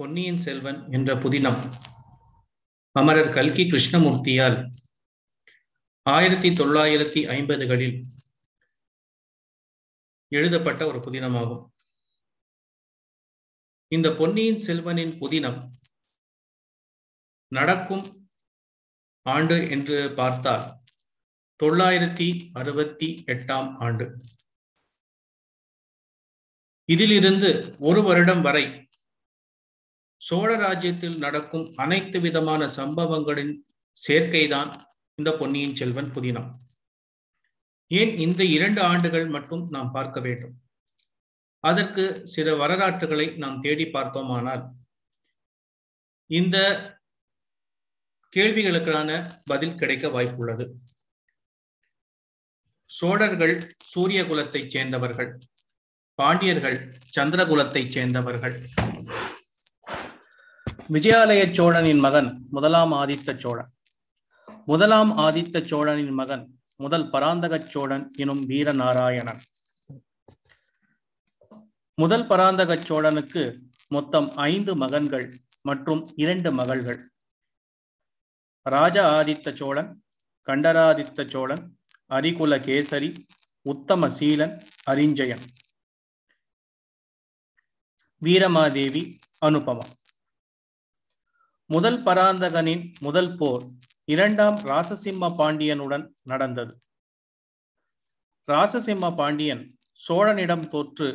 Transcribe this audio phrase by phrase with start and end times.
[0.00, 1.74] பொன்னியின் செல்வன் என்ற புதினம்.
[2.92, 4.72] அமரர் கல்கி கிருஷ்ணமூர்த்தியால்
[6.02, 8.02] ஆயிரத்தி தொள்ளாயிரத்தி ஐம்பதுகளில்
[10.28, 11.66] எழுதப்பட்ட ஒரு புதினமாகும்.
[13.88, 15.70] இந்த பொன்னியின் செல்வனின் புதினம்
[17.48, 18.30] நடக்கும்
[19.22, 20.82] ஆண்டு என்று பார்த்தால்
[21.62, 24.20] தொள்ளாயிரத்தி அறுபத்தி எட்டாம் ஆண்டு.
[26.84, 28.88] இதிலிருந்து ஒரு வருடம் வரை
[30.20, 33.52] சோழ ராஜ்யத்தில் நடக்கும் அனைத்து விதமான சம்பவங்களின்
[34.06, 34.70] சேர்க்கைதான்
[35.18, 36.48] இந்த பொன்னியின் செல்வன் புதினம்.
[37.90, 40.54] ஏன் இந்த இரண்டு ஆண்டுகள் மட்டும் நாம் பார்க்க வேண்டும்?
[41.64, 44.62] அதற்கு சில வரலாற்றுகளை நாம் தேடி பார்த்தோமானால்
[46.30, 46.56] இந்த
[48.36, 49.10] கேள்விகளுக்கான
[49.44, 50.66] பதில் கிடைக்க வாய்ப்புள்ளது.
[52.90, 55.32] சோழர்கள் சூரிய குலத்தைச் சேர்ந்தவர்கள்
[56.18, 56.78] பாண்டியர்கள்
[57.16, 58.56] சந்திரகுலத்தைச் சேர்ந்தவர்கள்
[60.94, 63.68] விஜயாலய சோழனின் மகன் முதலாம் ஆதித்த சோழன்.
[64.66, 66.42] முதலாம் ஆதித்த சோழனின் மகன்
[66.76, 69.40] முதல் பராந்தக சோழன் எனும் வீரநாராயணன்.
[71.94, 73.44] முதல் பராந்தக சோழனுக்கு
[73.88, 75.26] மொத்தம் ஐந்து மகன்கள்
[75.68, 77.00] மற்றும் இரண்டு மகள்கள்.
[78.62, 79.92] ராஜ ஆதித்த சோழன்
[80.48, 81.64] கண்டராதித்த சோழன்
[82.10, 83.12] அரிகுல கேசரி
[83.62, 84.58] உத்தம சீலன்
[84.90, 85.46] அரிஞ்சயன்.
[88.22, 89.04] வீரமாதேவி
[89.46, 89.88] அனுபமா
[91.74, 93.64] முதல் பராந்தகனின் முதல் போர்
[94.12, 96.72] இரண்டாம் ராசசிம்ம பாண்டியனுடன் நடந்தது.
[98.48, 99.62] ராசசிம்ம பாண்டியன்
[100.06, 101.08] சோழனிடம் தோற்று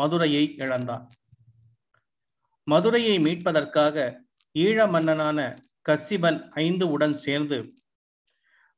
[0.00, 1.04] மதுரையை இழந்தான்.
[2.66, 4.04] மதுரையை மீட்பதற்காக
[4.64, 5.38] ஈழ மன்னனான
[5.88, 7.58] கசிபன் ஐந்து உடன் சேர்ந்து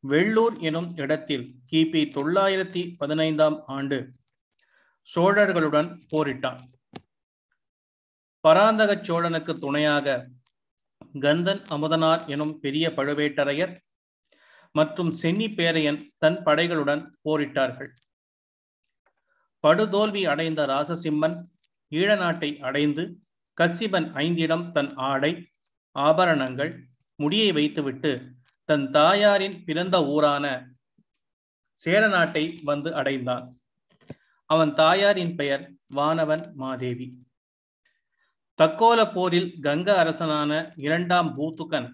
[0.05, 3.99] வெள்ளூர் எனும் இடத்தில் கிபி தொள்ளாயிரத்தி பதினைந்தாம் ஆண்டு
[5.09, 6.63] சோழர்களுடன் போரிட்டான்.
[8.45, 10.17] பராந்தக சோழனுக்கு துணையாக
[11.21, 13.75] கந்தன் அமுதனார் எனும் பெரிய பழுவேட்டரையர்
[14.71, 17.91] மற்றும் சென்னி பேரையன் தன் படைகளுடன் போரிட்டார்கள்.
[19.65, 21.37] படுதோல்வி அடைந்த ராசசிம்மன்
[21.91, 23.03] ஈழ நாட்டை அடைந்து
[23.61, 25.33] கசிபன் ஐந்திடம் தன் ஆடை
[25.97, 26.73] ஆபரணங்கள்
[27.17, 28.13] முடியை வைத்துவிட்டு
[28.65, 30.47] தன் தாயாரின் பிறந்த ஊரான
[31.81, 33.47] சேர நாட்டை வந்து அடைந்தான்.
[34.51, 35.65] அவன் தாயாரின் பெயர்
[35.97, 37.07] வானவன் மாதேவி.
[38.63, 41.89] தக்கோல போரில் கங்க அரசனான இரண்டாம் பூத்துகன்.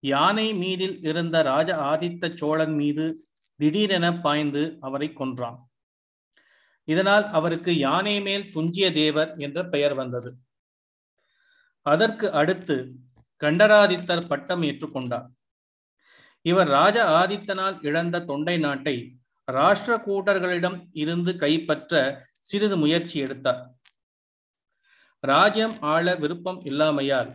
[0.00, 3.06] யானை மீதில் இருந்த ராஜ ஆதித்த சோழன் மீது
[3.56, 5.58] திடீரென பாய்ந்து அவரை கொன்றான்.
[6.84, 10.30] இதனால் அவருக்கு யானை மேல் துஞ்சிய தேவர் என்ற பெயர் வந்தது.
[11.82, 12.76] அதற்கு அடுத்து
[13.42, 15.26] கண்டராதித்தர் பட்டம் ஏற்றுக்கொண்டார்.
[16.42, 18.96] இவர் ராஜ ஆதித்தனால் இழந்த தொண்டை நாட்டை
[19.52, 22.02] ராஷ்டிரகூட்டர்களிடம் இருந்து கைப்பற்ற
[22.40, 23.79] சிறிது முயற்சி எடுத்தார்.
[25.20, 27.30] ராஜ்யம் ஆள விருப்பம் இல்லாமையால்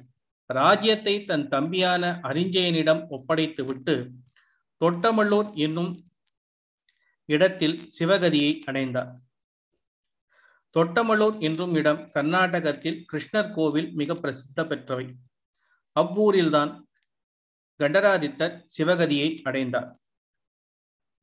[0.49, 3.95] ராஜ்யத்தை தன் தம்பியான அரிஞ்சயனிடம் ஒப்படைத்து விட்டு
[4.81, 5.91] தொட்டமல்லூர் என்னும்
[7.29, 9.11] இடத்தில் சிவகதியை அடைந்தார்.
[10.75, 15.05] தொட்டமல்லூர் என்றும் இடம் கர்நாடகத்தில் கிருஷ்ணர் கோவில் மிக பிரசித்த பெற்றவை.
[15.95, 16.71] அவ்வூரில்தான்
[17.79, 19.89] கண்டராதித்தர் சிவகதியை அடைந்தார்.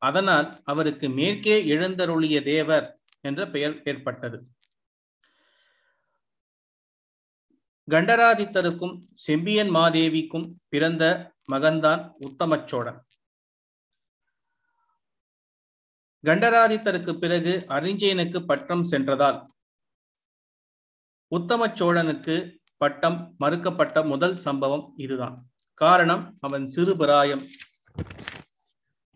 [0.03, 2.87] அதனால் அவருக்கு மேற்கே எழுந்தருளிய தேவர்
[3.21, 4.39] என்ற பெயர் ஏற்பட்டது.
[7.93, 11.05] கண்டராதித்தருக்கும் செம்பியன் மாதேவிக்கும் பிறந்த
[11.53, 13.01] மகன்தான் உத்தமச்சோழன்.
[16.25, 19.39] கண்டராதித்தருக்கு பிறகு அரிஞ்சயனுக்கு பட்டம் சென்றதால்
[21.29, 22.37] உத்தம சோழனுக்கு
[22.77, 25.37] பட்டம் மறுக்கப்பட்ட முதல் சம்பவம் இதுதான்.
[25.81, 27.45] காரணம் அவன் சிறுபிராயம்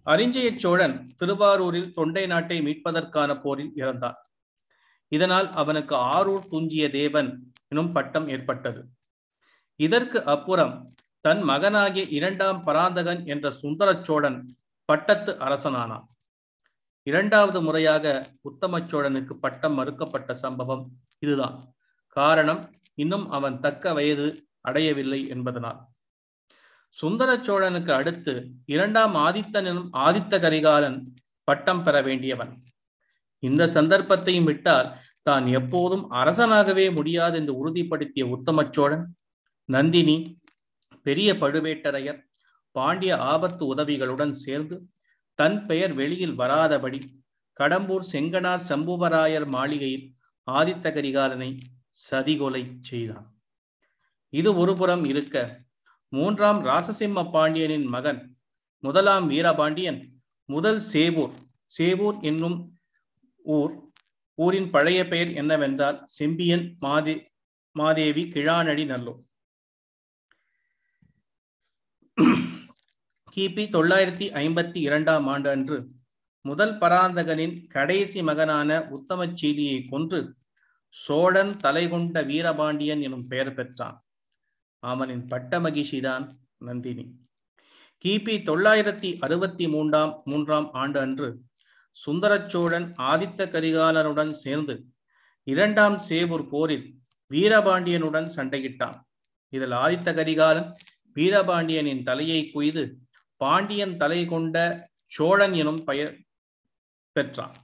[0.06, 4.19] அரிஞ்சய சோழன் திருவாரூரில் தொண்டை நாட்டை மீட்பதற்கான போரில் இறந்தான்.
[5.12, 7.31] இதனால் அவனுக்கு ஆரூர் துஞ்சிய தேவன்
[7.69, 8.81] எனும் பட்டம் ஏற்பட்டது.
[9.81, 10.75] இதற்கு அப்புறம்
[11.21, 14.38] தன் மகனாகிய இரண்டாம் பராந்தகன் என்ற சுந்தர சோழன்
[14.84, 16.06] பட்டத்து அரசனானான்.
[17.03, 20.84] இரண்டாவது முறையாக உத்தம சோழனுக்கு பட்டம் மறுக்கப்பட்ட சம்பவம்
[21.19, 21.56] இதுதான்.
[22.17, 24.26] காரணம் இன்னும் அவன் தக்க வயது
[24.61, 25.81] அடையவில்லை என்பதனால்.
[26.96, 28.35] சுந்தர சோழனுக்கு அடுத்து
[28.67, 30.99] இரண்டாம் ஆதித்தன் எனும் ஆதித்த கரிகாலன்
[31.44, 32.52] பட்டம் பெற வேண்டியவன்.
[33.43, 34.88] இந்த சந்தர்ப்பத்தையும் விட்டால்
[35.26, 39.05] தான் எப்போதும் அரசனாகவே முடியாது என்று உறுதிப்படுத்திய உத்தம சோழன்
[39.64, 40.17] நந்தினி
[41.02, 42.20] பெரிய பழுவேட்டரையர்
[42.73, 44.76] பாண்டிய ஆபத்து உதவிகளுடன் சேர்ந்து
[45.38, 47.00] தன் பெயர் வெளியில் வராதபடி
[47.61, 50.06] கடம்பூர் செங்கனார் சம்புவராயர் மாளிகையில்
[50.49, 51.50] ஆதித்த கரிகாலனை
[52.11, 53.26] சதிகொலை செய்தான்.
[54.32, 55.37] இது ஒருபுறம் இருக்க
[56.08, 58.20] மூன்றாம் ராசசிம்ம பாண்டியனின் மகன்
[58.84, 60.00] முதலாம் வீரபாண்டியன்
[60.49, 61.34] முதல் சேவூர்
[61.79, 62.58] சேவூர் என்னும்
[63.44, 63.75] ஊர்
[64.37, 67.33] ஊரின் பழைய பெயர் என்னவென்றால் செம்பியன் மாதே
[67.73, 69.21] மாதேவி கிழானடி நல்லூர்.
[73.35, 75.88] கிபி தொள்ளாயிரத்தி ஐம்பத்தி இரண்டாம் ஆண்டு அன்று
[76.41, 80.37] முதல் பராந்தகனின் கடைசி மகனான உத்தமச்சீலியை கொன்று
[80.89, 84.05] சோழன் தலை கொண்ட வீரபாண்டியன் எனும் பெயர் பெற்றான்.
[84.79, 87.27] அவனின் பட்ட மகிழ்ச்சிதான் நந்தினி.
[88.05, 91.45] கிபி தொள்ளாயிரத்தி அறுபத்தி மூன்றாம் மூன்றாம் ஆண்டு அன்று
[92.04, 94.75] சுந்தரச்சோழன் ஆதித்த கரிகாலனுடன் சேர்ந்து
[95.46, 96.87] இரண்டாம் சேவூர் போரில்
[97.31, 98.98] வீரபாண்டியனுடன் சண்டையிட்டான்.
[99.52, 100.70] இதில் ஆதித்த கரிகாலன்
[101.16, 102.84] வீரபாண்டியனின் தலையை குய்து
[103.40, 104.56] பாண்டியன் தலை கொண்ட
[105.16, 106.14] சோழன் எனும் பெயர்
[107.16, 107.56] பெற்றான்.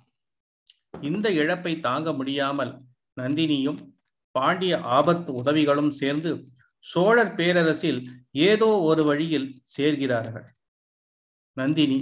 [1.09, 2.73] இந்த இழப்பை தாங்க முடியாமல்
[3.21, 3.81] நந்தினியும்
[4.35, 6.31] பாண்டிய ஆபத்து உதவிகளும் சேர்ந்து
[6.85, 8.01] சோழர் பேரரசில்
[8.49, 10.47] ஏதோ ஒரு வழியில் சேர்கிறார்கள்.
[11.57, 11.99] நந்தினி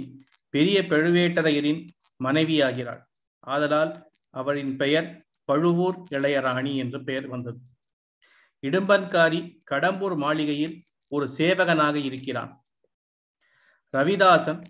[0.53, 1.81] பெரிய பழுவேட்டரையரின்
[2.23, 3.01] மனைவியாகிறாள்.
[3.47, 3.93] ஆதலால்
[4.33, 5.07] அவளின் பெயர்
[5.49, 7.59] பழுவூர் இளையராணி என்று பெயர் வந்தது.
[8.63, 9.39] இடும்பன்காரி
[9.71, 10.75] கடம்பூர் மாளிகையில்
[11.11, 12.51] ஒரு சேவகனாக இருக்கிறான்.
[13.93, 14.61] ரவிதாசன்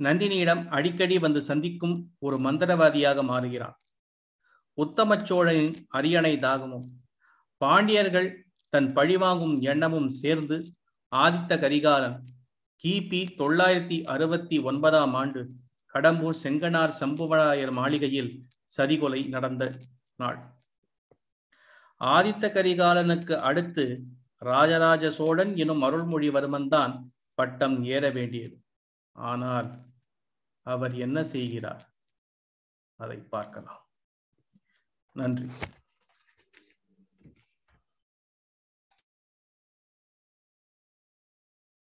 [0.00, 3.76] நந்தினியிடம் அடிக்கடி வந்து சந்திக்கும் ஒரு மந்திரவாதியாக மாறுகிறான்.
[4.78, 6.86] உத்தம சோழனின் அரியணை தாகமும்
[7.60, 8.28] பாண்டியர்கள்
[8.72, 10.56] தன் பழிவாங்கும் எண்ணமும் சேர்ந்து
[11.12, 12.18] ஆதித்த கரிகாலன்
[12.84, 15.40] கிபி தொள்ளாயிரத்தி அறுபத்தி ஒன்பதாம் ஆண்டு
[15.94, 18.30] கடம்பூர் செங்கனார் சம்புவராயர் மாளிகையில்
[18.76, 19.64] சதிகொலை நடந்த
[20.16, 20.38] நாள்.
[22.00, 23.84] ஆதித்த கரிகாலனுக்கு அடுத்து
[24.50, 26.94] ராஜராஜ சோழன் எனும் அருள்மொழிவர்மன் தான்
[27.38, 28.56] பட்டம் ஏற வேண்டியது.
[29.16, 29.70] ஆனால்
[30.66, 31.84] அவர் என்ன செய்கிறார்?
[33.00, 33.82] அதை பார்க்கலாம்.
[35.16, 35.48] நன்றி.